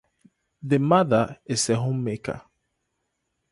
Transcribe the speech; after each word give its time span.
The 0.63 0.79
mother 0.79 1.37
is 1.45 1.69
a 1.69 1.75
homemaker. 1.75 2.41